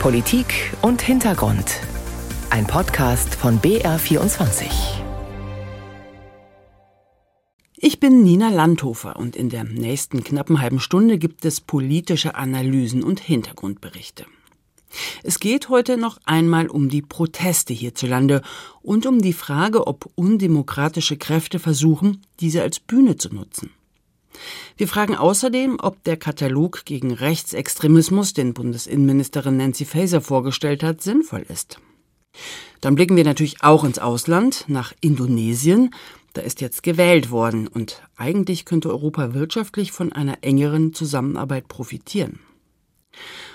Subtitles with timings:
[0.00, 1.80] Politik und Hintergrund.
[2.50, 4.66] Ein Podcast von BR24.
[7.76, 13.02] Ich bin Nina Landhofer und in der nächsten knappen halben Stunde gibt es politische Analysen
[13.02, 14.26] und Hintergrundberichte.
[15.24, 18.42] Es geht heute noch einmal um die Proteste hierzulande
[18.82, 23.70] und um die Frage, ob undemokratische Kräfte versuchen, diese als Bühne zu nutzen.
[24.76, 31.44] Wir fragen außerdem, ob der Katalog gegen Rechtsextremismus, den Bundesinnenministerin Nancy Faeser vorgestellt hat, sinnvoll
[31.48, 31.78] ist.
[32.80, 35.94] Dann blicken wir natürlich auch ins Ausland, nach Indonesien.
[36.34, 42.40] Da ist jetzt gewählt worden und eigentlich könnte Europa wirtschaftlich von einer engeren Zusammenarbeit profitieren.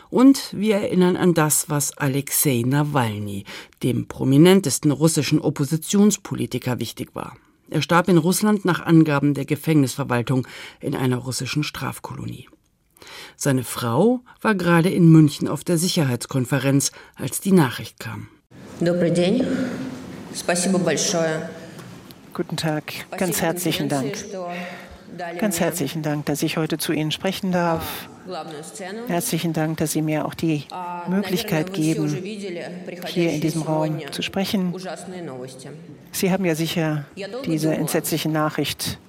[0.10, 3.46] Und wir erinnern an das, was Alexei Nawalny,
[3.82, 7.38] dem prominentesten russischen Oppositionspolitiker, wichtig war.
[7.72, 10.46] Er starb in Russland nach Angaben der Gefängnisverwaltung
[10.82, 12.50] in einer russischen Strafkolonie.
[13.38, 18.28] Seine Frau war gerade in München auf der Sicherheitskonferenz, als die Nachricht kam.
[22.34, 24.18] Guten Tag, ganz herzlichen Dank.
[25.38, 28.08] Ganz herzlichen Dank, dass ich heute zu Ihnen sprechen darf.
[29.08, 30.64] Herzlichen Dank, dass Sie mir auch die
[31.08, 32.08] Möglichkeit geben,
[33.08, 34.74] hier in diesem Raum zu sprechen.
[36.12, 37.06] Sie haben ja sicher
[37.46, 39.00] diese entsetzliche Nachricht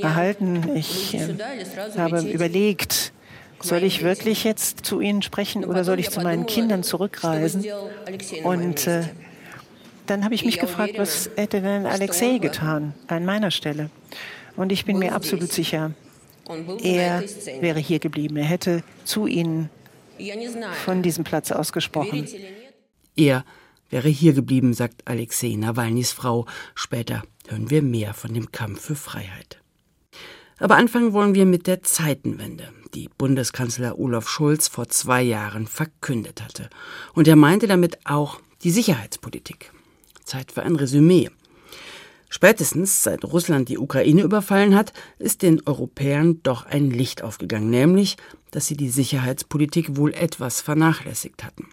[0.00, 0.70] erhalten.
[0.74, 1.34] Ich äh,
[1.96, 3.12] habe überlegt,
[3.60, 7.64] soll ich wirklich jetzt zu Ihnen sprechen oder soll ich zu meinen Kindern zurückreisen?
[8.44, 9.04] Und äh,
[10.06, 13.90] dann habe ich mich gefragt, was hätte denn Alexei getan an meiner Stelle?
[14.58, 15.92] Und ich bin mir absolut sicher,
[16.82, 17.22] er
[17.60, 18.36] wäre hier geblieben.
[18.36, 19.70] Er hätte zu ihnen
[20.84, 22.26] von diesem Platz aus gesprochen.
[23.14, 23.44] Er
[23.88, 26.44] wäre hier geblieben, sagt Alexei Nawalnys Frau.
[26.74, 29.60] Später hören wir mehr von dem Kampf für Freiheit.
[30.58, 36.42] Aber anfangen wollen wir mit der Zeitenwende, die Bundeskanzler Olaf Scholz vor zwei Jahren verkündet
[36.42, 36.68] hatte.
[37.14, 39.70] Und er meinte damit auch die Sicherheitspolitik.
[40.24, 41.30] Zeit für ein Resümee.
[42.28, 48.16] Spätestens seit Russland die Ukraine überfallen hat, ist den Europäern doch ein Licht aufgegangen, nämlich,
[48.50, 51.68] dass sie die Sicherheitspolitik wohl etwas vernachlässigt hatten.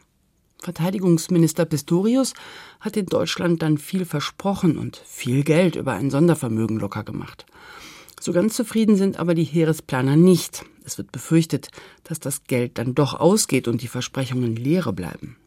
[0.62, 2.34] Verteidigungsminister Pistorius
[2.80, 7.46] hat in Deutschland dann viel versprochen und viel Geld über ein Sondervermögen locker gemacht.
[8.20, 10.66] So ganz zufrieden sind aber die Heeresplaner nicht.
[10.84, 11.70] Es wird befürchtet,
[12.04, 15.38] dass das Geld dann doch ausgeht und die Versprechungen leere bleiben.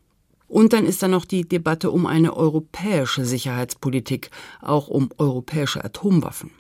[0.49, 4.31] Und dann ist da noch die Debatte um eine europäische Sicherheitspolitik,
[4.63, 6.51] auch um europäische Atomwaffen.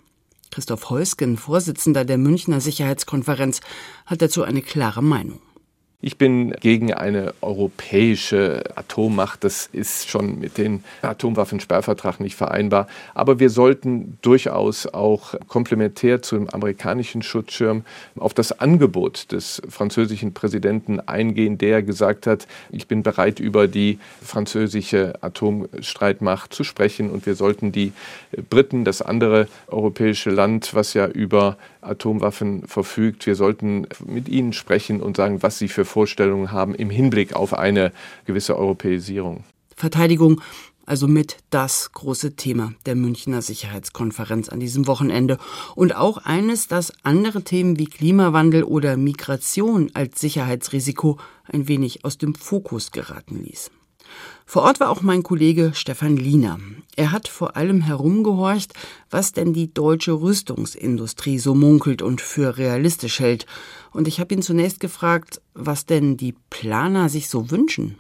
[0.51, 3.61] Christoph Heusgen, Vorsitzender der Münchner Sicherheitskonferenz,
[4.07, 5.41] hat dazu eine klare Meinung.
[6.01, 9.43] Ich bin gegen eine europäische Atommacht.
[9.43, 12.87] Das ist schon mit dem Atomwaffensperrvertrag nicht vereinbar.
[13.15, 17.85] Aber wir sollten durchaus auch komplementär zum amerikanischen Schutzschirm
[18.17, 23.99] auf das Angebot des französischen Präsidenten eingehen, der gesagt hat, ich bin bereit, über die
[24.23, 27.11] französische Atomstreitmacht zu sprechen.
[27.11, 27.93] Und wir sollten die
[28.49, 35.01] Briten, das andere europäische Land, was ja über Atomwaffen verfügt, wir sollten mit ihnen sprechen
[35.01, 37.93] und sagen, was sie für Vorstellungen haben im Hinblick auf eine
[38.27, 39.45] gewisse Europäisierung.
[39.77, 40.41] Verteidigung,
[40.87, 45.39] also mit das große Thema der Münchner Sicherheitskonferenz an diesem Wochenende.
[45.75, 52.19] Und auch eines, das andere Themen wie Klimawandel oder Migration als Sicherheitsrisiko ein wenig aus
[52.19, 53.71] dem Fokus geraten ließ.
[54.47, 56.59] Vor Ort war auch mein Kollege Stefan Liener.
[56.97, 58.73] Er hat vor allem herumgehorcht,
[59.11, 63.47] was denn die deutsche Rüstungsindustrie so munkelt und für realistisch hält.
[63.93, 67.99] Und ich habe ihn zunächst gefragt, was denn die Planer sich so wünschen.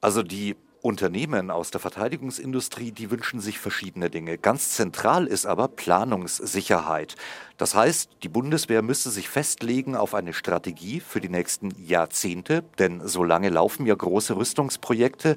[0.00, 4.36] Also die Unternehmen aus der Verteidigungsindustrie, die wünschen sich verschiedene Dinge.
[4.36, 7.16] Ganz zentral ist aber Planungssicherheit.
[7.56, 13.06] Das heißt, die Bundeswehr müsste sich festlegen auf eine Strategie für die nächsten Jahrzehnte, denn
[13.06, 15.36] so lange laufen ja große Rüstungsprojekte.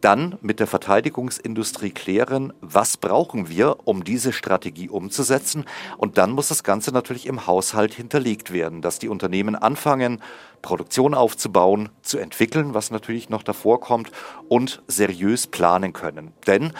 [0.00, 5.64] Dann mit der Verteidigungsindustrie klären, was brauchen wir, um diese Strategie umzusetzen.
[5.98, 10.22] Und dann muss das Ganze natürlich im Haushalt hinterlegt werden, dass die Unternehmen anfangen,
[10.62, 14.12] Produktion aufzubauen, zu entwickeln, was natürlich noch davor kommt,
[14.48, 16.32] und seriös planen können.
[16.46, 16.72] Denn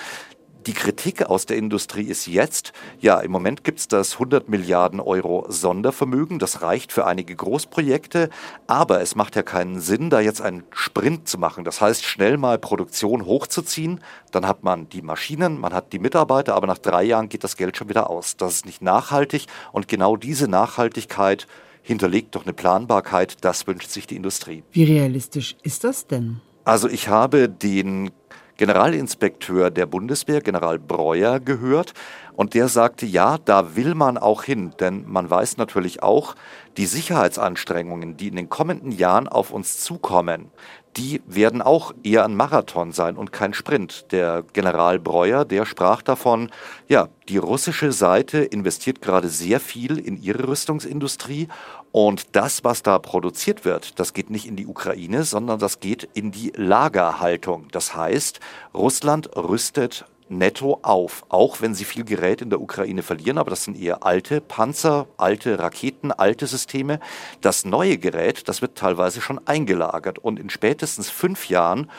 [0.67, 5.01] die Kritik aus der Industrie ist jetzt, ja, im Moment gibt es das 100 Milliarden
[5.01, 8.31] Euro Sondervermögen, das reicht für einige Großprojekte,
[8.67, 11.65] aber es macht ja keinen Sinn, da jetzt einen Sprint zu machen.
[11.65, 14.01] Das heißt, schnell mal Produktion hochzuziehen,
[14.33, 17.57] dann hat man die Maschinen, man hat die Mitarbeiter, aber nach drei Jahren geht das
[17.57, 18.37] Geld schon wieder aus.
[18.37, 21.47] Das ist nicht nachhaltig und genau diese Nachhaltigkeit
[21.83, 24.65] hinterlegt doch eine Planbarkeit, das wünscht sich die Industrie.
[24.73, 26.41] Wie realistisch ist das denn?
[26.65, 28.11] Also ich habe den
[28.57, 31.93] Generalinspekteur der Bundeswehr, General Breuer, gehört.
[32.35, 36.35] Und der sagte, ja, da will man auch hin, denn man weiß natürlich auch,
[36.77, 40.51] die Sicherheitsanstrengungen, die in den kommenden Jahren auf uns zukommen,
[40.97, 44.07] die werden auch eher ein Marathon sein und kein Sprint.
[44.13, 46.51] Der General Breuer, der sprach davon,
[46.89, 51.49] ja, die russische Seite investiert gerade sehr viel in ihre Rüstungsindustrie
[51.93, 56.09] und das, was da produziert wird, das geht nicht in die Ukraine, sondern das geht
[56.15, 57.69] in die Lagerhaltung.
[57.73, 58.41] Das heißt,
[58.75, 63.65] Russland rüstet netto auf, auch wenn sie viel Gerät in der Ukraine verlieren, aber das
[63.65, 67.01] sind eher alte Panzer, alte Raketen, alte Systeme.
[67.41, 71.91] Das neue Gerät, das wird teilweise schon eingelagert und in spätestens fünf Jahren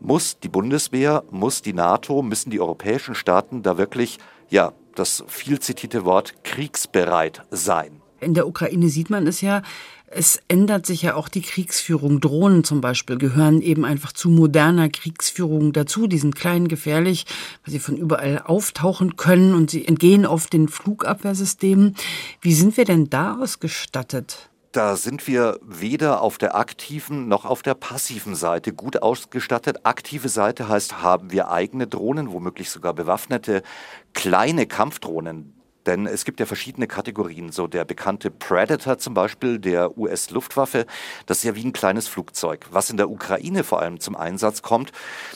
[0.00, 4.18] muss die Bundeswehr, muss die NATO, müssen die europäischen Staaten da wirklich,
[4.48, 7.99] ja, das viel zitierte Wort kriegsbereit sein.
[8.20, 9.62] In der Ukraine sieht man es ja,
[10.12, 12.20] es ändert sich ja auch die Kriegsführung.
[12.20, 16.08] Drohnen zum Beispiel gehören eben einfach zu moderner Kriegsführung dazu.
[16.08, 17.26] Die sind klein, gefährlich,
[17.64, 21.94] weil sie von überall auftauchen können und sie entgehen oft den Flugabwehrsystemen.
[22.40, 24.50] Wie sind wir denn da ausgestattet?
[24.72, 29.80] Da sind wir weder auf der aktiven noch auf der passiven Seite gut ausgestattet.
[29.84, 33.62] Aktive Seite heißt, haben wir eigene Drohnen, womöglich sogar bewaffnete
[34.12, 35.59] kleine Kampfdrohnen.
[35.86, 37.52] Denn es gibt ja verschiedene Kategorien.
[37.52, 40.86] So der bekannte Predator zum Beispiel der US-Luftwaffe,
[41.26, 42.66] das ist ja wie ein kleines Flugzeug.
[42.70, 44.92] Was in der Ukraine vor allem zum Einsatz kommt,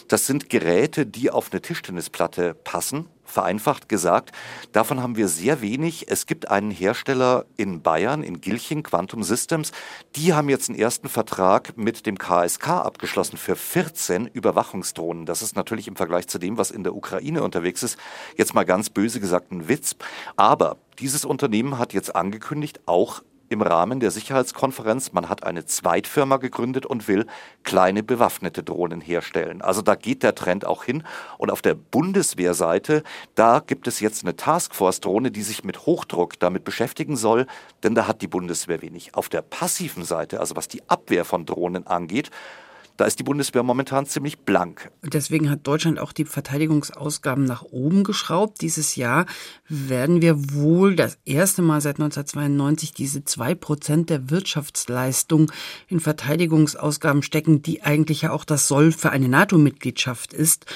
[0.08, 4.32] das sind Geräte, die auf eine Tischtennisplatte passen vereinfacht gesagt.
[4.73, 6.06] Davon haben wir sehr wenig.
[6.09, 9.73] Es gibt einen Hersteller in Bayern, in Gilching, Quantum Systems.
[10.17, 15.26] Die haben jetzt einen ersten Vertrag mit dem KSK abgeschlossen für 14 Überwachungsdrohnen.
[15.26, 17.99] Das ist natürlich im Vergleich zu dem, was in der Ukraine unterwegs ist,
[18.37, 19.97] jetzt mal ganz böse gesagt ein Witz.
[20.37, 23.23] Aber dieses Unternehmen hat jetzt angekündigt, auch
[23.55, 27.25] im Rahmen der Sicherheitskonferenz, man hat eine Zweitfirma gegründet und will
[27.62, 29.62] kleine bewaffnete Drohnen herstellen.
[29.62, 31.05] Also da geht der Trend auch hin.
[31.39, 33.05] Und auf der Bundeswehrseite,
[33.37, 37.47] da gibt es jetzt eine Taskforce-Drohne, die sich mit Hochdruck damit beschäftigen soll,
[37.85, 39.15] denn da hat die Bundeswehr wenig.
[39.15, 42.31] Auf der passiven Seite, also was die Abwehr von Drohnen angeht,
[42.96, 44.91] da ist die Bundeswehr momentan ziemlich blank.
[45.02, 48.61] Deswegen hat Deutschland auch die Verteidigungsausgaben nach oben geschraubt.
[48.61, 49.26] Dieses Jahr
[49.69, 55.50] werden wir wohl das erste Mal seit 1992 diese zwei Prozent der Wirtschaftsleistung
[55.88, 60.67] in Verteidigungsausgaben stecken, die eigentlich ja auch das Soll für eine NATO-Mitgliedschaft ist.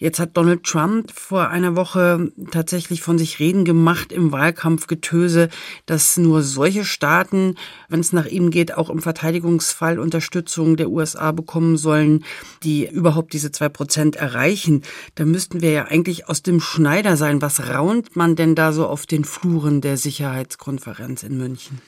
[0.00, 5.50] Jetzt hat Donald Trump vor einer Woche tatsächlich von sich reden gemacht im Wahlkampfgetöse,
[5.84, 7.56] dass nur solche Staaten,
[7.90, 12.24] wenn es nach ihm geht, auch im Verteidigungsfall Unterstützung der USA bekommen sollen,
[12.62, 14.84] die überhaupt diese zwei Prozent erreichen.
[15.16, 17.42] Da müssten wir ja eigentlich aus dem Schneider sein.
[17.42, 21.78] Was raunt man denn da so auf den Fluren der Sicherheitskonferenz in München?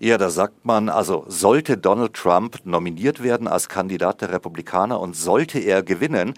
[0.00, 5.16] Ja, da sagt man, also sollte Donald Trump nominiert werden als Kandidat der Republikaner und
[5.16, 6.34] sollte er gewinnen,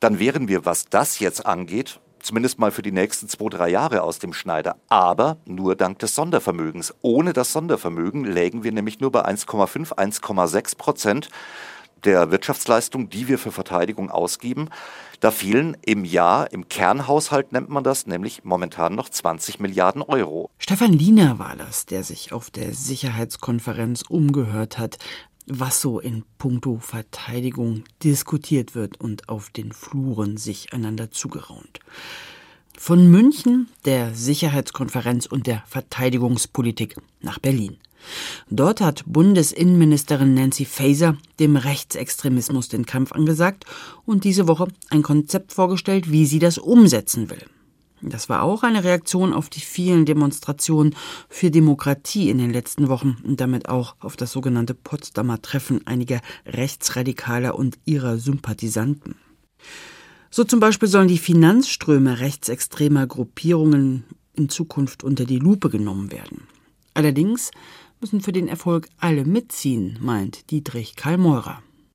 [0.00, 4.02] dann wären wir, was das jetzt angeht, zumindest mal für die nächsten zwei, drei Jahre
[4.02, 4.78] aus dem Schneider.
[4.88, 6.92] Aber nur dank des Sondervermögens.
[7.02, 11.28] Ohne das Sondervermögen lägen wir nämlich nur bei 1,5, 1,6 Prozent
[12.04, 14.68] der Wirtschaftsleistung, die wir für Verteidigung ausgeben.
[15.20, 20.50] Da fehlen im Jahr, im Kernhaushalt nennt man das, nämlich momentan noch 20 Milliarden Euro.
[20.58, 24.98] Stefan Liener war das, der sich auf der Sicherheitskonferenz umgehört hat,
[25.46, 31.80] was so in puncto Verteidigung diskutiert wird und auf den Fluren sich einander zugeraunt.
[32.76, 37.78] Von München, der Sicherheitskonferenz und der Verteidigungspolitik nach Berlin.
[38.50, 43.64] Dort hat Bundesinnenministerin Nancy Faeser dem Rechtsextremismus den Kampf angesagt
[44.04, 47.42] und diese Woche ein Konzept vorgestellt, wie sie das umsetzen will.
[48.02, 50.94] Das war auch eine Reaktion auf die vielen Demonstrationen
[51.30, 56.20] für Demokratie in den letzten Wochen und damit auch auf das sogenannte Potsdamer Treffen einiger
[56.44, 59.14] Rechtsradikaler und ihrer Sympathisanten.
[60.36, 64.02] So zum Beispiel sollen die Finanzströme rechtsextremer Gruppierungen
[64.34, 66.48] in Zukunft unter die Lupe genommen werden.
[66.92, 67.52] Allerdings
[68.00, 71.18] müssen für den Erfolg alle mitziehen, meint Dietrich Karl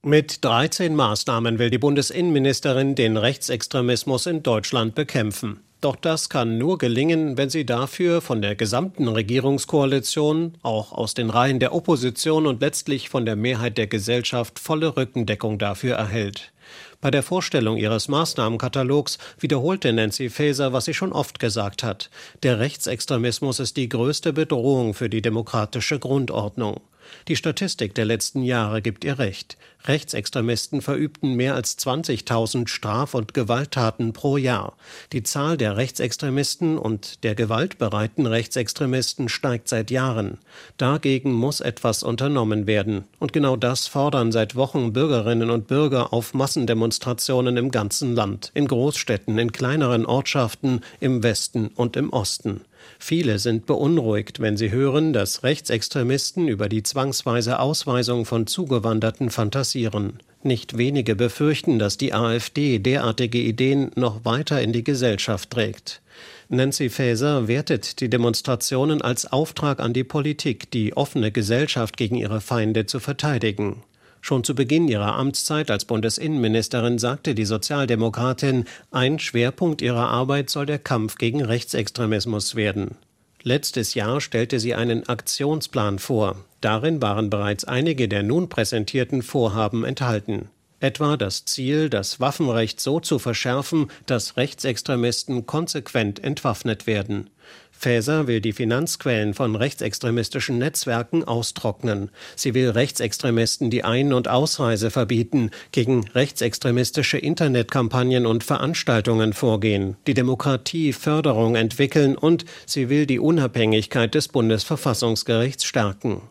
[0.04, 5.60] Mit 13 Maßnahmen will die Bundesinnenministerin den Rechtsextremismus in Deutschland bekämpfen.
[5.82, 11.30] Doch das kann nur gelingen, wenn sie dafür von der gesamten Regierungskoalition, auch aus den
[11.30, 16.54] Reihen der Opposition und letztlich von der Mehrheit der Gesellschaft volle Rückendeckung dafür erhält.
[17.02, 22.10] Bei der Vorstellung ihres Maßnahmenkatalogs wiederholte Nancy Faeser, was sie schon oft gesagt hat.
[22.44, 26.82] Der Rechtsextremismus ist die größte Bedrohung für die demokratische Grundordnung.
[27.28, 29.58] Die Statistik der letzten Jahre gibt ihr recht.
[29.86, 34.76] Rechtsextremisten verübten mehr als 20.000 Straf- und Gewalttaten pro Jahr.
[35.14, 40.38] Die Zahl der Rechtsextremisten und der gewaltbereiten Rechtsextremisten steigt seit Jahren.
[40.78, 43.06] Dagegen muss etwas unternommen werden.
[43.20, 48.50] Und genau das fordern seit Wochen Bürgerinnen und Bürger auf Massendemonstrationen Demonstrationen im ganzen Land,
[48.56, 52.62] in Großstädten, in kleineren Ortschaften, im Westen und im Osten.
[52.98, 60.14] Viele sind beunruhigt, wenn sie hören, dass Rechtsextremisten über die zwangsweise Ausweisung von Zugewanderten fantasieren.
[60.42, 66.02] Nicht wenige befürchten, dass die AfD derartige Ideen noch weiter in die Gesellschaft trägt.
[66.48, 72.42] Nancy Faeser wertet die Demonstrationen als Auftrag an die Politik, die offene Gesellschaft gegen ihre
[72.42, 73.84] Feinde zu verteidigen.
[74.22, 80.66] Schon zu Beginn ihrer Amtszeit als Bundesinnenministerin sagte die Sozialdemokratin, ein Schwerpunkt ihrer Arbeit soll
[80.66, 82.98] der Kampf gegen Rechtsextremismus werden.
[83.42, 86.36] Letztes Jahr stellte sie einen Aktionsplan vor.
[86.60, 90.50] Darin waren bereits einige der nun präsentierten Vorhaben enthalten.
[90.82, 97.30] Etwa das Ziel, das Waffenrecht so zu verschärfen, dass Rechtsextremisten konsequent entwaffnet werden.
[97.80, 102.12] Faeser will die Finanzquellen von rechtsextremistischen Netzwerken austrocknen.
[102.36, 110.14] Sie will Rechtsextremisten die Ein- und Ausreise verbieten, gegen rechtsextremistische Internetkampagnen und Veranstaltungen vorgehen, die
[110.14, 116.24] Demokratieförderung entwickeln und sie will die Unabhängigkeit des Bundesverfassungsgerichts stärken.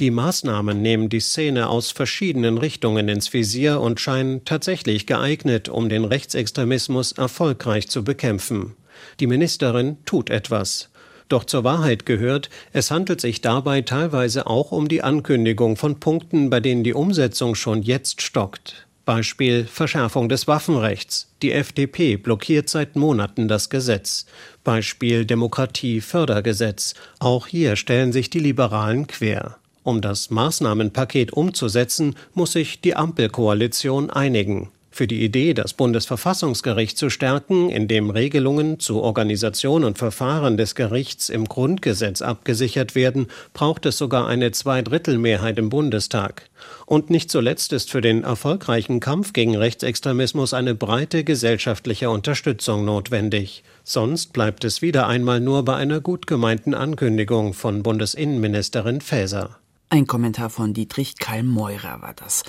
[0.00, 5.88] Die Maßnahmen nehmen die Szene aus verschiedenen Richtungen ins Visier und scheinen tatsächlich geeignet, um
[5.88, 8.76] den Rechtsextremismus erfolgreich zu bekämpfen.
[9.18, 10.89] Die Ministerin tut etwas.
[11.30, 16.50] Doch zur Wahrheit gehört, es handelt sich dabei teilweise auch um die Ankündigung von Punkten,
[16.50, 18.88] bei denen die Umsetzung schon jetzt stockt.
[19.04, 21.28] Beispiel Verschärfung des Waffenrechts.
[21.42, 24.26] Die FDP blockiert seit Monaten das Gesetz.
[24.64, 26.94] Beispiel Demokratiefördergesetz.
[27.20, 29.56] Auch hier stellen sich die Liberalen quer.
[29.84, 34.70] Um das Maßnahmenpaket umzusetzen, muss sich die Ampelkoalition einigen.
[34.92, 41.28] Für die Idee, das Bundesverfassungsgericht zu stärken, indem Regelungen zu Organisation und Verfahren des Gerichts
[41.28, 46.50] im Grundgesetz abgesichert werden, braucht es sogar eine Zweidrittelmehrheit im Bundestag.
[46.86, 53.62] Und nicht zuletzt ist für den erfolgreichen Kampf gegen Rechtsextremismus eine breite gesellschaftliche Unterstützung notwendig.
[53.84, 59.60] Sonst bleibt es wieder einmal nur bei einer gut gemeinten Ankündigung von Bundesinnenministerin Faeser.
[59.88, 62.42] Ein Kommentar von Dietrich Karl-Meurer war das.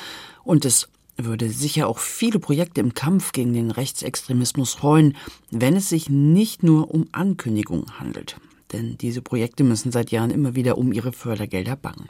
[0.44, 0.90] Und es
[1.26, 5.16] würde sicher auch viele Projekte im Kampf gegen den Rechtsextremismus freuen,
[5.50, 8.38] wenn es sich nicht nur um Ankündigungen handelt.
[8.72, 12.10] Denn diese Projekte müssen seit Jahren immer wieder um ihre Fördergelder bangen.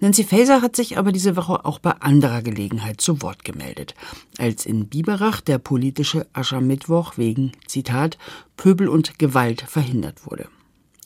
[0.00, 3.94] Nancy Faeser hat sich aber diese Woche auch bei anderer Gelegenheit zu Wort gemeldet,
[4.36, 8.18] als in Biberach der politische Aschermittwoch wegen, Zitat,
[8.56, 10.48] Pöbel und Gewalt verhindert wurde.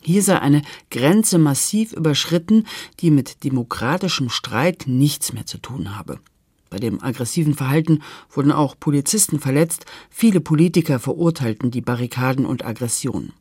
[0.00, 2.66] Hier sei eine Grenze massiv überschritten,
[3.00, 6.20] die mit demokratischem Streit nichts mehr zu tun habe.
[6.70, 13.32] Bei dem aggressiven Verhalten wurden auch Polizisten verletzt, viele Politiker verurteilten die Barrikaden und Aggressionen.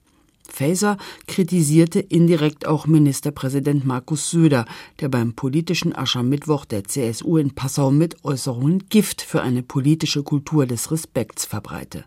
[0.48, 4.66] Faeser kritisierte indirekt auch Ministerpräsident Markus Söder,
[5.00, 10.66] der beim politischen Aschermittwoch der CSU in Passau mit Äußerungen Gift für eine politische Kultur
[10.66, 12.06] des Respekts verbreite.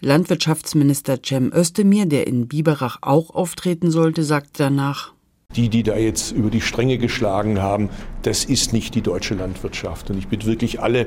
[0.00, 5.12] Landwirtschaftsminister Cem Özdemir, der in Biberach auch auftreten sollte, sagte danach,
[5.56, 7.90] die, die da jetzt über die Stränge geschlagen haben,
[8.22, 10.10] das ist nicht die deutsche Landwirtschaft.
[10.10, 11.06] Und ich bitte wirklich alle,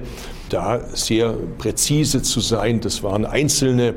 [0.50, 2.82] da sehr präzise zu sein.
[2.82, 3.94] Das waren Einzelne,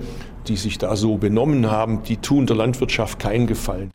[0.48, 3.90] die sich da so benommen haben, die tun der Landwirtschaft keinen Gefallen.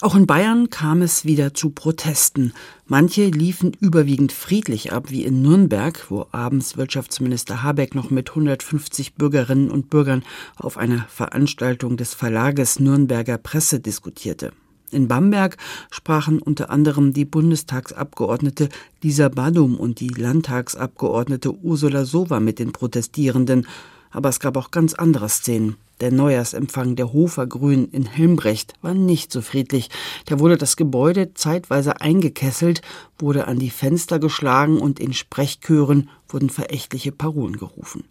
[0.00, 2.52] Auch in Bayern kam es wieder zu Protesten.
[2.86, 9.14] Manche liefen überwiegend friedlich ab, wie in Nürnberg, wo abends Wirtschaftsminister Habeck noch mit 150
[9.14, 10.22] Bürgerinnen und Bürgern
[10.54, 14.52] auf einer Veranstaltung des Verlages Nürnberger Presse diskutierte.
[14.90, 15.56] In Bamberg
[15.90, 18.70] sprachen unter anderem die Bundestagsabgeordnete
[19.02, 23.66] Lisa Badum und die Landtagsabgeordnete Ursula Sova mit den Protestierenden.
[24.10, 25.76] Aber es gab auch ganz andere Szenen.
[26.00, 29.90] Der Neujahrsempfang der Hofer Grün in Helmbrecht war nicht so friedlich.
[30.26, 32.82] Da wurde das Gebäude zeitweise eingekesselt,
[33.18, 38.04] wurde an die Fenster geschlagen und in Sprechchören wurden verächtliche Parolen gerufen.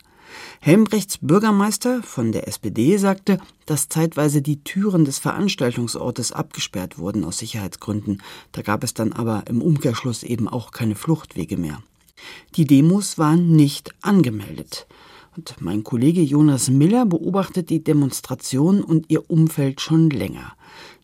[0.59, 7.37] Helmbrechts Bürgermeister von der SPD sagte, dass zeitweise die Türen des Veranstaltungsortes abgesperrt wurden aus
[7.37, 8.21] Sicherheitsgründen.
[8.51, 11.81] Da gab es dann aber im Umkehrschluss eben auch keine Fluchtwege mehr.
[12.55, 14.87] Die Demos waren nicht angemeldet.
[15.35, 20.53] Und mein Kollege Jonas Miller beobachtet die Demonstration und ihr Umfeld schon länger.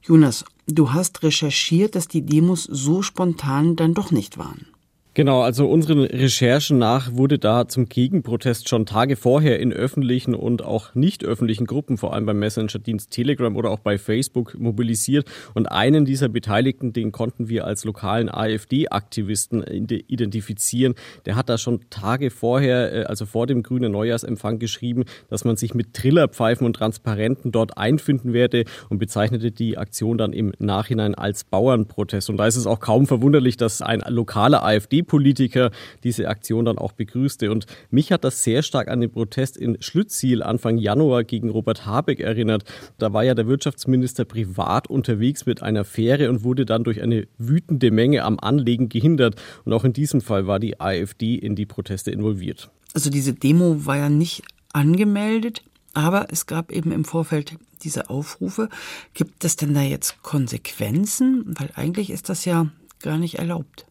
[0.01, 4.72] Jonas, du hast recherchiert, dass die Demos so spontan dann doch nicht waren.
[5.15, 10.63] Genau, also unseren Recherchen nach wurde da zum Gegenprotest schon Tage vorher in öffentlichen und
[10.63, 15.29] auch nicht öffentlichen Gruppen, vor allem beim Messenger-Dienst Telegram oder auch bei Facebook mobilisiert.
[15.53, 20.95] Und einen dieser Beteiligten, den konnten wir als lokalen AfD-Aktivisten identifizieren.
[21.27, 25.57] Der hat da schon Tage vorher, äh, also vor dem grünen Neujahrsempfang geschrieben, dass man
[25.57, 31.13] sich mit Trillerpfeifen und Transparenten dort einfinden werde und bezeichnete die Aktion dann im Nachhinein
[31.13, 32.31] als Bauernprotest.
[32.31, 35.71] Und da ist es auch kaum verwunderlich, dass ein lokaler AfD AfD-Politiker
[36.03, 37.51] diese Aktion dann auch begrüßte.
[37.51, 41.85] Und mich hat das sehr stark an den Protest in Schlütziel Anfang Januar gegen Robert
[41.85, 42.63] Habeck erinnert.
[42.97, 47.27] Da war ja der Wirtschaftsminister privat unterwegs mit einer Fähre und wurde dann durch eine
[47.37, 49.35] wütende Menge am Anlegen gehindert.
[49.65, 52.69] Und auch in diesem Fall war die AfD in die Proteste involviert.
[52.93, 58.69] Also diese Demo war ja nicht angemeldet, aber es gab eben im Vorfeld diese Aufrufe.
[59.13, 61.43] Gibt es denn da jetzt Konsequenzen?
[61.57, 62.67] Weil eigentlich ist das ja
[63.01, 63.85] gar nicht erlaubt.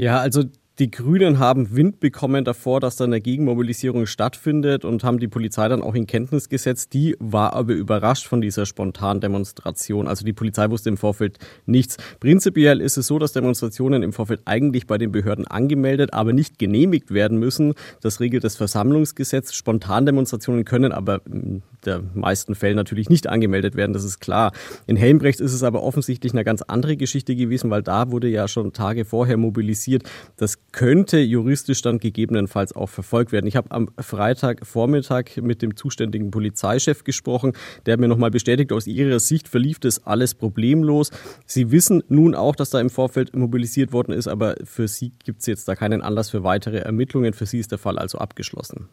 [0.00, 0.44] Ja, also
[0.80, 5.68] die Grünen haben Wind bekommen davor, dass da eine Gegenmobilisierung stattfindet und haben die Polizei
[5.68, 6.94] dann auch in Kenntnis gesetzt.
[6.94, 10.08] Die war aber überrascht von dieser spontanen Demonstration.
[10.08, 11.98] Also die Polizei wusste im Vorfeld nichts.
[12.18, 16.58] Prinzipiell ist es so, dass Demonstrationen im Vorfeld eigentlich bei den Behörden angemeldet, aber nicht
[16.58, 17.74] genehmigt werden müssen.
[18.00, 19.52] Das regelt das Versammlungsgesetz.
[19.52, 24.52] Spontandemonstrationen können aber in der meisten Fällen natürlich nicht angemeldet werden, das ist klar.
[24.86, 28.48] In Helmbrecht ist es aber offensichtlich eine ganz andere Geschichte gewesen, weil da wurde ja
[28.48, 30.04] schon Tage vorher mobilisiert.
[30.36, 33.46] Das könnte juristisch dann gegebenenfalls auch verfolgt werden.
[33.46, 37.52] Ich habe am Freitagvormittag mit dem zuständigen Polizeichef gesprochen.
[37.86, 41.10] Der hat mir nochmal bestätigt, aus ihrer Sicht verlief das alles problemlos.
[41.46, 45.40] Sie wissen nun auch, dass da im Vorfeld mobilisiert worden ist, aber für Sie gibt
[45.40, 47.32] es jetzt da keinen Anlass für weitere Ermittlungen.
[47.32, 48.88] Für Sie ist der Fall also abgeschlossen.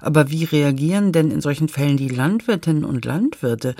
[0.00, 3.74] Aber wie reagieren denn in solchen Fällen die Landwirtinnen und Landwirte?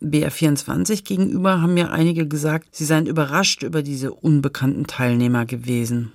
[0.00, 6.12] BR24 gegenüber haben ja einige gesagt, sie seien überrascht über diese unbekannten Teilnehmer gewesen.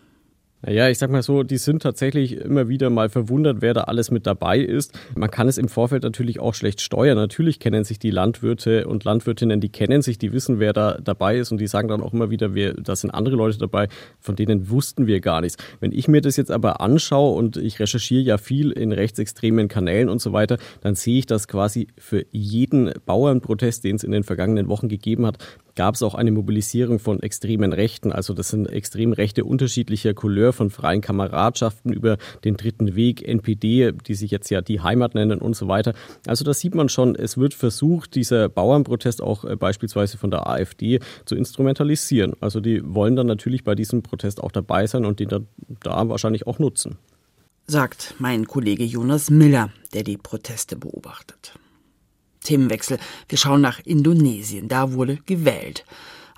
[0.65, 4.09] Ja, ich sag mal so, die sind tatsächlich immer wieder mal verwundert, wer da alles
[4.09, 4.97] mit dabei ist.
[5.15, 7.15] Man kann es im Vorfeld natürlich auch schlecht steuern.
[7.15, 11.37] Natürlich kennen sich die Landwirte und Landwirtinnen, die kennen sich, die wissen, wer da dabei
[11.37, 13.87] ist und die sagen dann auch immer wieder, wer, da sind andere Leute dabei,
[14.19, 15.57] von denen wussten wir gar nichts.
[15.79, 20.09] Wenn ich mir das jetzt aber anschaue und ich recherchiere ja viel in rechtsextremen Kanälen
[20.09, 24.23] und so weiter, dann sehe ich, dass quasi für jeden Bauernprotest, den es in den
[24.23, 25.37] vergangenen Wochen gegeben hat,
[25.77, 28.11] gab es auch eine Mobilisierung von extremen Rechten.
[28.11, 33.93] Also das sind extrem Rechte unterschiedlicher Couleur, von freien Kameradschaften über den dritten Weg, NPD,
[33.93, 35.93] die sich jetzt ja die Heimat nennen und so weiter.
[36.25, 40.47] Also da sieht man schon, es wird versucht, dieser Bauernprotest auch äh, beispielsweise von der
[40.47, 42.33] AfD zu instrumentalisieren.
[42.41, 45.47] Also die wollen dann natürlich bei diesem Protest auch dabei sein und den dann
[45.81, 46.97] da wahrscheinlich auch nutzen.
[47.67, 51.53] Sagt mein Kollege Jonas Miller, der die Proteste beobachtet.
[52.47, 52.97] Themenwechsel.
[53.29, 54.67] Wir schauen nach Indonesien.
[54.67, 55.85] Da wurde gewählt.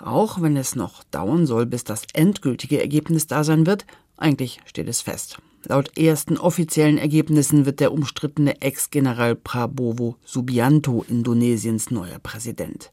[0.02, 3.86] Auch wenn es noch dauern soll, bis das endgültige Ergebnis da sein wird,
[4.18, 5.40] eigentlich steht es fest.
[5.66, 12.92] Laut ersten offiziellen Ergebnissen wird der umstrittene Ex-General Prabowo Subianto Indonesiens neuer Präsident.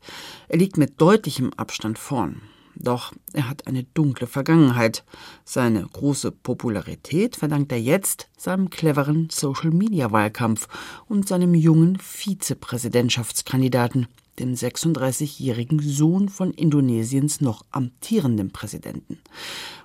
[0.48, 2.42] Er liegt mit deutlichem Abstand vorn.
[2.76, 5.04] Doch er hat eine dunkle Vergangenheit.
[5.44, 10.68] Seine große Popularität verdankt er jetzt seinem cleveren Social-Media-Wahlkampf
[11.08, 14.06] und seinem jungen Vizepräsidentschaftskandidaten,
[14.38, 19.18] dem 36-jährigen Sohn von Indonesiens noch amtierenden Präsidenten.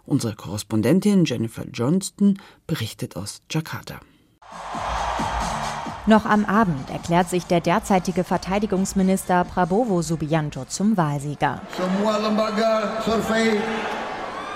[0.05, 4.01] Unsere Korrespondentin Jennifer Johnston berichtet aus Jakarta.
[6.11, 11.61] Noch am Abend erklärt sich der derzeitige Verteidigungsminister Prabowo Subianto zum Wahlsieger.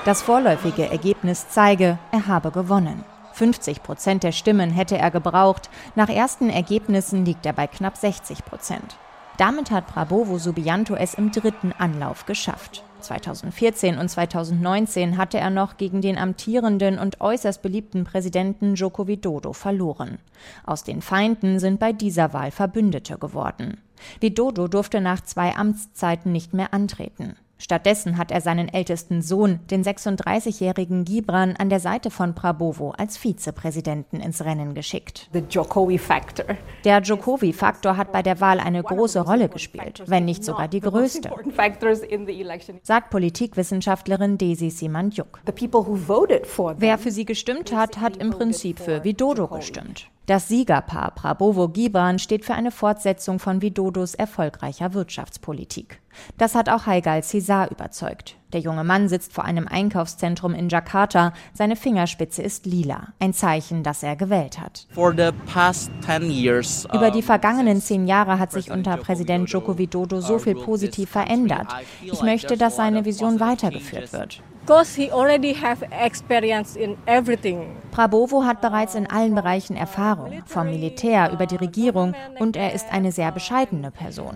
[0.04, 3.06] Das vorläufige Ergebnis zeige, er habe gewonnen.
[3.32, 5.70] 50 Prozent der Stimmen hätte er gebraucht.
[5.96, 8.98] Nach ersten Ergebnissen liegt er bei knapp 60 Prozent.
[9.38, 12.84] Damit hat Prabowo Subianto es im dritten Anlauf geschafft.
[13.06, 19.54] 2014 und 2019 hatte er noch gegen den amtierenden und äußerst beliebten Präsidenten Joko Widodo
[19.54, 20.20] verloren.
[20.66, 23.78] Aus den Feinden sind bei dieser Wahl Verbündete geworden.
[24.20, 27.36] Widodo durfte nach zwei Amtszeiten nicht mehr antreten.
[27.58, 33.18] Stattdessen hat er seinen ältesten Sohn, den 36-jährigen Gibran, an der Seite von Prabowo als
[33.18, 35.30] Vizepräsidenten ins Rennen geschickt.
[35.34, 41.32] Der Jokowi-Faktor hat bei der Wahl eine große Rolle gespielt, wenn nicht sogar die größte,
[42.84, 45.40] sagt Politikwissenschaftlerin Desi Simandjuk.
[45.46, 50.10] Wer für sie gestimmt hat, hat im Prinzip für Widodo gestimmt.
[50.26, 56.02] Das Siegerpaar Prabowo-Gibran steht für eine Fortsetzung von Widodos erfolgreicher Wirtschaftspolitik.
[56.38, 58.36] Das hat auch Haigal Cesar überzeugt.
[58.56, 61.34] Der junge Mann sitzt vor einem Einkaufszentrum in Jakarta.
[61.52, 64.88] Seine Fingerspitze ist lila, ein Zeichen, dass er gewählt hat.
[66.32, 71.10] Years, Über die vergangenen zehn Jahre hat sich unter Präsident Joko Widodo so viel positiv
[71.10, 71.68] verändert.
[72.02, 74.42] Ich möchte, dass seine Vision weitergeführt wird.
[77.92, 82.92] Prabowo hat bereits in allen Bereichen Erfahrung, vom Militär über die Regierung und er ist
[82.92, 84.36] eine sehr bescheidene Person.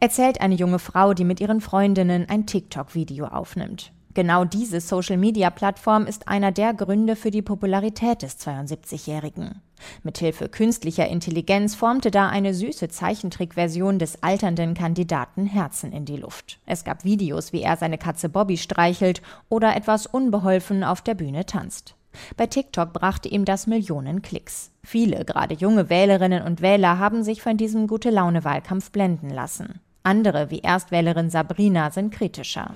[0.00, 3.92] Erzählt eine junge Frau, die mit ihren Freundinnen ein TikTok-Video aufnimmt.
[4.14, 9.60] Genau diese Social-Media-Plattform ist einer der Gründe für die Popularität des 72-Jährigen.
[10.04, 16.60] Mithilfe künstlicher Intelligenz formte da eine süße Zeichentrickversion des alternden Kandidaten Herzen in die Luft.
[16.64, 21.44] Es gab Videos, wie er seine Katze Bobby streichelt oder etwas unbeholfen auf der Bühne
[21.44, 21.96] tanzt.
[22.36, 24.70] Bei TikTok brachte ihm das Millionen Klicks.
[24.84, 29.80] Viele, gerade junge Wählerinnen und Wähler, haben sich von diesem Gute-Laune-Wahlkampf blenden lassen.
[30.06, 32.74] Andere, wie Erstwählerin Sabrina, sind kritischer.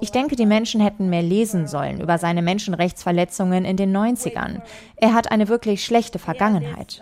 [0.00, 4.60] Ich denke, die Menschen hätten mehr lesen sollen über seine Menschenrechtsverletzungen in den 90ern.
[4.96, 7.00] Er hat eine wirklich schlechte Vergangenheit.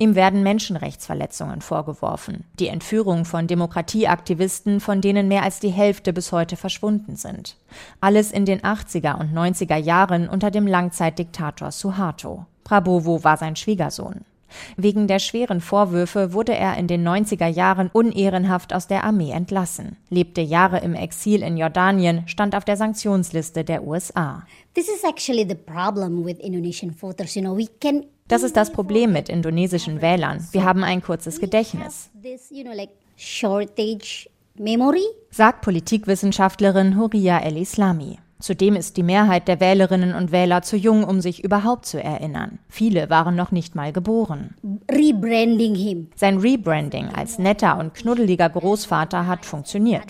[0.00, 2.42] Ihm werden Menschenrechtsverletzungen vorgeworfen.
[2.58, 7.58] Die Entführung von Demokratieaktivisten, von denen mehr als die Hälfte bis heute verschwunden sind.
[8.00, 12.46] Alles in den 80er und 90er Jahren unter dem Langzeitdiktator Suharto.
[12.64, 14.24] Prabowo war sein Schwiegersohn.
[14.76, 19.96] Wegen der schweren Vorwürfe wurde er in den 90er Jahren unehrenhaft aus der Armee entlassen,
[20.10, 24.44] lebte Jahre im Exil in Jordanien, stand auf der Sanktionsliste der USA.
[28.28, 30.46] Das ist das Problem mit indonesischen Wählern.
[30.52, 32.10] Wir haben ein kurzes Gedächtnis.
[35.30, 38.18] Sagt Politikwissenschaftlerin Huria El-Islami.
[38.42, 42.58] Zudem ist die Mehrheit der Wählerinnen und Wähler zu jung, um sich überhaupt zu erinnern.
[42.68, 44.56] Viele waren noch nicht mal geboren.
[44.90, 46.08] Rebranding him.
[46.16, 50.06] Sein Rebranding als netter und knuddeliger Großvater hat funktioniert.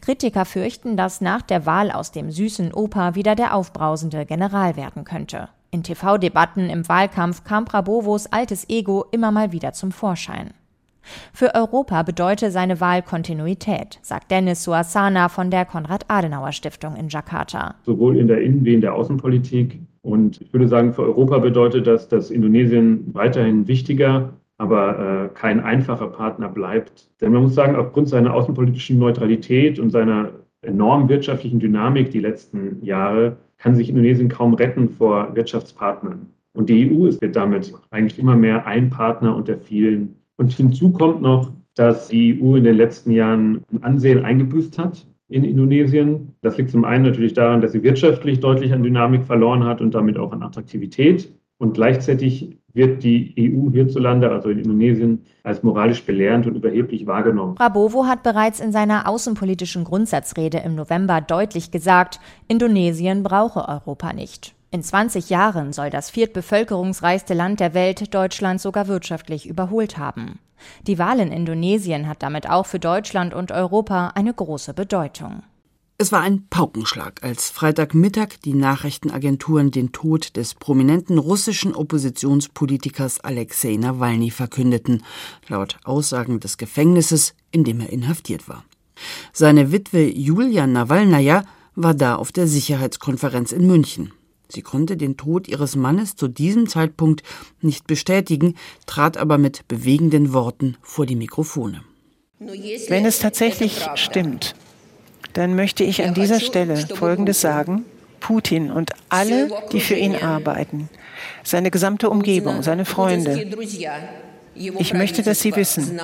[0.00, 5.04] Kritiker fürchten, dass nach der Wahl aus dem süßen Opa wieder der aufbrausende General werden
[5.04, 5.50] könnte.
[5.70, 10.54] In TV-Debatten im Wahlkampf kam Prabovos altes Ego immer mal wieder zum Vorschein.
[11.32, 17.74] Für Europa bedeute seine Wahl Kontinuität, sagt Dennis Suasana von der Konrad-Adenauer-Stiftung in Jakarta.
[17.84, 19.80] Sowohl in der Innen- wie in der Außenpolitik.
[20.02, 25.60] Und ich würde sagen, für Europa bedeutet das, dass Indonesien weiterhin wichtiger, aber äh, kein
[25.60, 27.10] einfacher Partner bleibt.
[27.20, 30.30] Denn man muss sagen, aufgrund seiner außenpolitischen Neutralität und seiner
[30.62, 36.30] enormen wirtschaftlichen Dynamik die letzten Jahre kann sich Indonesien kaum retten vor Wirtschaftspartnern.
[36.54, 41.22] Und die EU ist damit eigentlich immer mehr ein Partner unter vielen und hinzu kommt
[41.22, 46.34] noch, dass die EU in den letzten Jahren Ansehen eingebüßt hat in Indonesien.
[46.42, 49.94] Das liegt zum einen natürlich daran, dass sie wirtschaftlich deutlich an Dynamik verloren hat und
[49.94, 51.32] damit auch an Attraktivität.
[51.58, 57.54] Und gleichzeitig wird die EU hierzulande, also in Indonesien, als moralisch belehrend und überheblich wahrgenommen.
[57.54, 64.55] Prabowo hat bereits in seiner außenpolitischen Grundsatzrede im November deutlich gesagt, Indonesien brauche Europa nicht.
[64.70, 70.38] In 20 Jahren soll das viertbevölkerungsreichste Land der Welt Deutschland sogar wirtschaftlich überholt haben.
[70.86, 75.42] Die Wahl in Indonesien hat damit auch für Deutschland und Europa eine große Bedeutung.
[75.98, 83.76] Es war ein Paukenschlag, als Freitagmittag die Nachrichtenagenturen den Tod des prominenten russischen Oppositionspolitikers Alexei
[83.76, 85.04] Nawalny verkündeten,
[85.48, 88.64] laut Aussagen des Gefängnisses, in dem er inhaftiert war.
[89.32, 91.44] Seine Witwe Julia Nawalnaja
[91.76, 94.12] war da auf der Sicherheitskonferenz in München.
[94.48, 97.22] Sie konnte den Tod ihres Mannes zu diesem Zeitpunkt
[97.60, 98.54] nicht bestätigen,
[98.86, 101.82] trat aber mit bewegenden Worten vor die Mikrofone.
[102.38, 104.54] Wenn es tatsächlich stimmt,
[105.32, 107.84] dann möchte ich an dieser Stelle Folgendes sagen.
[108.20, 110.88] Putin und alle, die für ihn arbeiten,
[111.44, 113.46] seine gesamte Umgebung, seine Freunde,
[114.54, 116.00] ich möchte, dass sie wissen,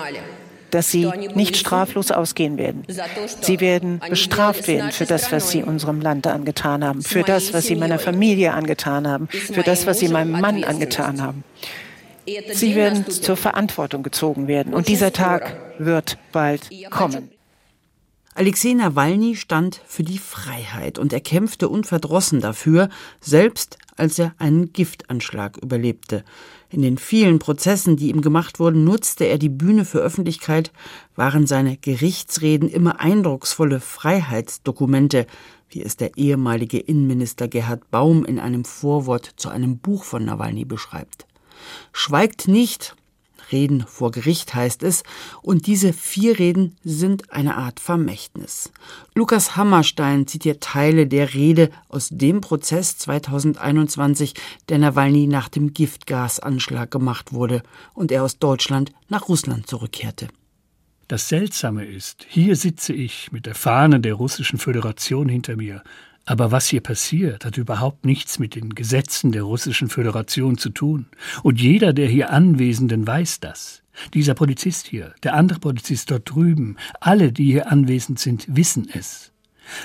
[0.72, 2.84] dass sie nicht straflos ausgehen werden.
[3.42, 7.66] Sie werden bestraft werden für das, was sie unserem Land angetan haben, für das, was
[7.66, 11.44] sie meiner Familie angetan haben, für das, was sie meinem Mann angetan haben.
[12.52, 14.74] Sie werden zur Verantwortung gezogen werden.
[14.74, 17.30] Und dieser Tag wird bald kommen.
[18.34, 22.88] Alexei Nawalny stand für die Freiheit und er kämpfte unverdrossen dafür,
[23.20, 26.24] selbst als er einen Giftanschlag überlebte.
[26.72, 30.72] In den vielen Prozessen, die ihm gemacht wurden, nutzte er die Bühne für Öffentlichkeit,
[31.14, 35.26] waren seine Gerichtsreden immer eindrucksvolle Freiheitsdokumente,
[35.68, 40.64] wie es der ehemalige Innenminister Gerhard Baum in einem Vorwort zu einem Buch von Nawalny
[40.64, 41.26] beschreibt.
[41.92, 42.96] Schweigt nicht,
[43.52, 45.02] Reden vor Gericht heißt es,
[45.42, 48.72] und diese vier Reden sind eine Art Vermächtnis.
[49.14, 54.34] Lukas Hammerstein zitiert Teile der Rede aus dem Prozess 2021,
[54.68, 57.62] der Nawalny nach dem Giftgasanschlag gemacht wurde
[57.94, 60.28] und er aus Deutschland nach Russland zurückkehrte.
[61.08, 65.82] Das Seltsame ist, hier sitze ich mit der Fahne der Russischen Föderation hinter mir,
[66.24, 71.06] aber was hier passiert, hat überhaupt nichts mit den Gesetzen der Russischen Föderation zu tun.
[71.42, 73.82] Und jeder der hier Anwesenden weiß das.
[74.14, 79.32] Dieser Polizist hier, der andere Polizist dort drüben, alle, die hier anwesend sind, wissen es.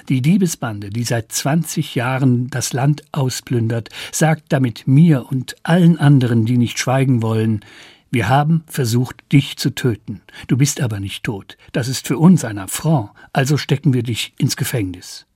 [0.10, 6.46] Die Diebesbande, die seit 20 Jahren das Land ausplündert, sagt damit mir und allen anderen,
[6.46, 7.64] die nicht schweigen wollen,
[8.10, 10.22] Wir haben versucht, dich zu töten.
[10.48, 11.58] Du bist aber nicht tot.
[11.74, 15.27] Das ist für uns ein Affront, also stecken wir dich ins Gefängnis.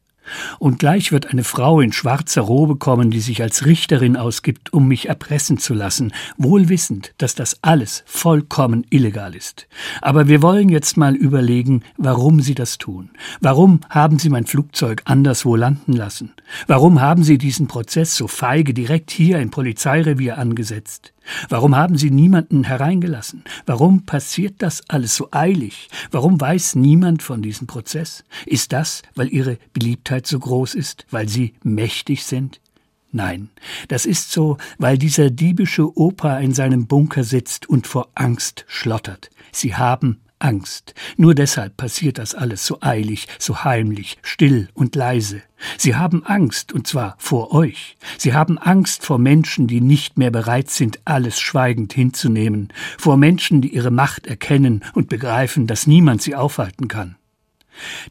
[0.59, 4.87] Und gleich wird eine Frau in schwarzer Robe kommen, die sich als Richterin ausgibt, um
[4.87, 9.67] mich erpressen zu lassen, wohl wissend, dass das alles vollkommen illegal ist.
[10.01, 13.09] Aber wir wollen jetzt mal überlegen, warum sie das tun.
[13.39, 16.33] Warum haben sie mein Flugzeug anderswo landen lassen?
[16.67, 21.10] Warum haben sie diesen Prozess so feige direkt hier im Polizeirevier angesetzt?
[21.49, 23.43] Warum haben Sie niemanden hereingelassen?
[23.65, 25.89] Warum passiert das alles so eilig?
[26.11, 28.23] Warum weiß niemand von diesem Prozess?
[28.45, 32.59] Ist das, weil Ihre Beliebtheit so groß ist, weil Sie mächtig sind?
[33.11, 33.49] Nein,
[33.89, 39.29] das ist so, weil dieser diebische Opa in seinem Bunker sitzt und vor Angst schlottert.
[39.51, 40.93] Sie haben Angst.
[41.17, 45.41] Nur deshalb passiert das alles so eilig, so heimlich, still und leise.
[45.77, 47.97] Sie haben Angst, und zwar vor euch.
[48.17, 53.61] Sie haben Angst vor Menschen, die nicht mehr bereit sind, alles schweigend hinzunehmen, vor Menschen,
[53.61, 57.15] die ihre Macht erkennen und begreifen, dass niemand sie aufhalten kann.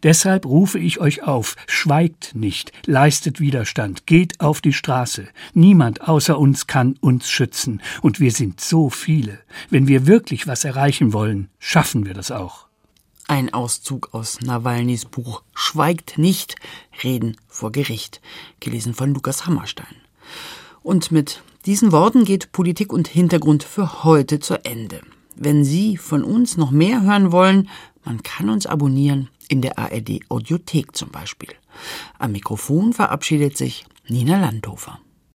[0.02, 5.28] Deshalb rufe ich euch auf, schweigt nicht, leistet Widerstand, geht auf die Straße.
[5.54, 9.38] Niemand außer uns kann uns schützen, und wir sind so viele.
[9.68, 12.66] Wenn wir wirklich was erreichen wollen, schaffen wir das auch.
[13.28, 16.56] Ein Auszug aus Nawalnys Buch Schweigt nicht,
[17.04, 18.20] Reden vor Gericht,
[18.58, 19.94] gelesen von Lukas Hammerstein.
[20.82, 25.00] Und mit diesen Worten geht Politik und Hintergrund für heute zu Ende.
[25.36, 27.68] Wenn Sie von uns noch mehr hören wollen,
[28.04, 31.50] man kann uns abonnieren in der ARD Audiothek zum Beispiel.
[32.18, 35.00] Am Mikrofon verabschiedet sich Nina Landhofer.